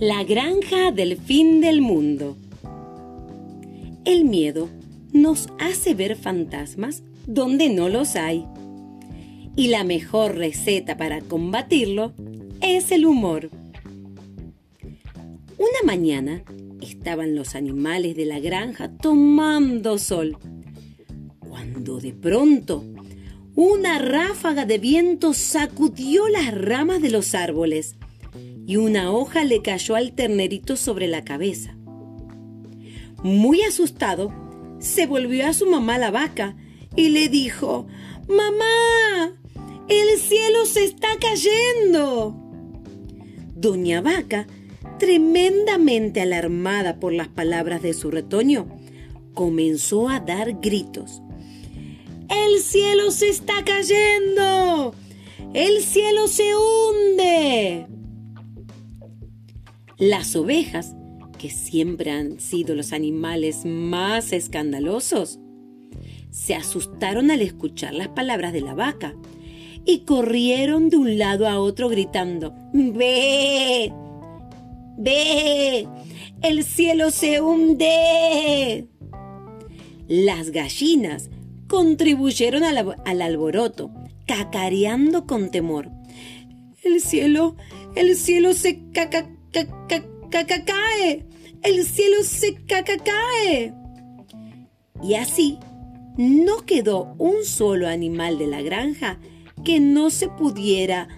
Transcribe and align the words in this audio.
La 0.00 0.24
granja 0.24 0.90
del 0.90 1.16
fin 1.16 1.60
del 1.60 1.80
mundo. 1.80 2.36
El 4.04 4.24
miedo 4.24 4.68
nos 5.12 5.46
hace 5.60 5.94
ver 5.94 6.16
fantasmas 6.16 7.04
donde 7.28 7.68
no 7.68 7.88
los 7.88 8.16
hay. 8.16 8.44
Y 9.54 9.68
la 9.68 9.84
mejor 9.84 10.34
receta 10.34 10.96
para 10.96 11.20
combatirlo 11.20 12.12
es 12.60 12.90
el 12.90 13.06
humor. 13.06 13.50
Una 15.58 15.78
mañana 15.84 16.42
estaban 16.82 17.36
los 17.36 17.54
animales 17.54 18.16
de 18.16 18.24
la 18.24 18.40
granja 18.40 18.90
tomando 18.96 19.98
sol, 19.98 20.36
cuando 21.38 22.00
de 22.00 22.12
pronto 22.12 22.82
una 23.54 24.00
ráfaga 24.00 24.66
de 24.66 24.78
viento 24.78 25.34
sacudió 25.34 26.26
las 26.26 26.52
ramas 26.52 27.00
de 27.00 27.10
los 27.10 27.36
árboles 27.36 27.94
y 28.66 28.76
una 28.76 29.12
hoja 29.12 29.44
le 29.44 29.62
cayó 29.62 29.94
al 29.94 30.12
ternerito 30.12 30.76
sobre 30.76 31.06
la 31.06 31.24
cabeza. 31.24 31.76
Muy 33.22 33.62
asustado, 33.62 34.32
se 34.78 35.06
volvió 35.06 35.46
a 35.46 35.52
su 35.52 35.66
mamá 35.66 35.98
la 35.98 36.10
vaca 36.10 36.56
y 36.96 37.08
le 37.08 37.28
dijo, 37.28 37.86
Mamá, 38.28 39.34
el 39.88 40.18
cielo 40.18 40.64
se 40.66 40.84
está 40.84 41.08
cayendo. 41.20 42.34
Doña 43.54 44.00
Vaca, 44.00 44.46
tremendamente 44.98 46.20
alarmada 46.20 47.00
por 47.00 47.12
las 47.12 47.28
palabras 47.28 47.82
de 47.82 47.94
su 47.94 48.10
retoño, 48.10 48.66
comenzó 49.34 50.08
a 50.08 50.20
dar 50.20 50.60
gritos. 50.60 51.22
¡El 52.28 52.60
cielo 52.60 53.10
se 53.10 53.28
está 53.28 53.64
cayendo! 53.64 54.94
¡El 55.52 55.82
cielo 55.82 56.28
se 56.28 56.50
hunde! 56.54 57.86
Las 59.98 60.34
ovejas, 60.34 60.96
que 61.38 61.50
siempre 61.50 62.10
han 62.10 62.40
sido 62.40 62.74
los 62.74 62.92
animales 62.92 63.64
más 63.64 64.32
escandalosos, 64.32 65.38
se 66.30 66.56
asustaron 66.56 67.30
al 67.30 67.40
escuchar 67.42 67.94
las 67.94 68.08
palabras 68.08 68.52
de 68.52 68.60
la 68.60 68.74
vaca 68.74 69.14
y 69.86 70.00
corrieron 70.00 70.88
de 70.90 70.96
un 70.96 71.16
lado 71.18 71.48
a 71.48 71.60
otro 71.60 71.88
gritando, 71.88 72.54
¡Ve! 72.72 73.92
¡Ve! 74.98 75.86
¡El 76.42 76.64
cielo 76.64 77.12
se 77.12 77.40
hunde! 77.40 78.88
Las 80.08 80.50
gallinas 80.50 81.30
contribuyeron 81.68 82.64
al, 82.64 82.96
al 83.04 83.22
alboroto, 83.22 83.92
cacareando 84.26 85.26
con 85.26 85.50
temor. 85.50 85.90
El 86.82 87.00
cielo, 87.00 87.56
el 87.94 88.16
cielo 88.16 88.54
se 88.54 88.90
caca, 88.92 89.30
cae, 90.64 91.24
el 91.62 91.84
cielo 91.84 92.22
se 92.22 92.54
cae. 92.66 93.72
Y 95.02 95.14
así 95.14 95.58
no 96.16 96.64
quedó 96.64 97.14
un 97.18 97.44
solo 97.44 97.88
animal 97.88 98.38
de 98.38 98.46
la 98.46 98.62
granja 98.62 99.18
que 99.64 99.80
no 99.80 100.10
se 100.10 100.28
pudiera 100.28 101.08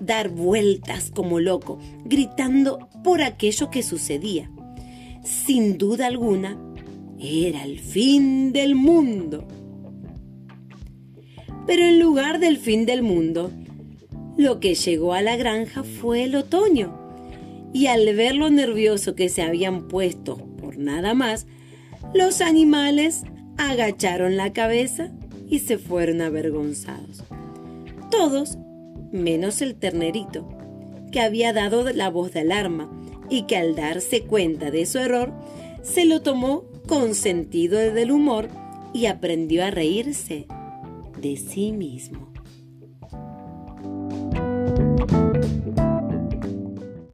dar 0.00 0.28
vueltas 0.28 1.10
como 1.14 1.40
loco, 1.40 1.78
gritando 2.04 2.88
por 3.04 3.22
aquello 3.22 3.70
que 3.70 3.82
sucedía. 3.82 4.50
Sin 5.22 5.78
duda 5.78 6.06
alguna, 6.06 6.58
era 7.18 7.64
el 7.64 7.78
fin 7.78 8.52
del 8.52 8.74
mundo. 8.74 9.46
Pero 11.66 11.84
en 11.84 12.00
lugar 12.00 12.40
del 12.40 12.58
fin 12.58 12.86
del 12.86 13.02
mundo, 13.02 13.50
lo 14.36 14.58
que 14.58 14.74
llegó 14.74 15.14
a 15.14 15.22
la 15.22 15.36
granja 15.36 15.84
fue 15.84 16.24
el 16.24 16.34
otoño 16.34 17.01
y 17.72 17.86
al 17.86 18.04
ver 18.14 18.34
lo 18.34 18.50
nervioso 18.50 19.14
que 19.14 19.28
se 19.28 19.42
habían 19.42 19.88
puesto 19.88 20.36
por 20.56 20.78
nada 20.78 21.14
más, 21.14 21.46
los 22.14 22.40
animales 22.40 23.22
agacharon 23.56 24.36
la 24.36 24.52
cabeza 24.52 25.10
y 25.48 25.60
se 25.60 25.78
fueron 25.78 26.20
avergonzados. 26.20 27.24
Todos, 28.10 28.58
menos 29.10 29.62
el 29.62 29.74
ternerito, 29.74 30.48
que 31.10 31.20
había 31.20 31.52
dado 31.52 31.90
la 31.92 32.08
voz 32.10 32.32
de 32.32 32.40
alarma 32.40 32.90
y 33.28 33.42
que 33.42 33.56
al 33.56 33.74
darse 33.74 34.22
cuenta 34.22 34.70
de 34.70 34.86
su 34.86 34.98
error, 34.98 35.32
se 35.82 36.04
lo 36.04 36.22
tomó 36.22 36.64
con 36.86 37.14
sentido 37.14 37.78
del 37.78 38.10
humor 38.10 38.48
y 38.92 39.06
aprendió 39.06 39.64
a 39.64 39.70
reírse 39.70 40.46
de 41.20 41.36
sí 41.36 41.72
mismo. 41.72 42.32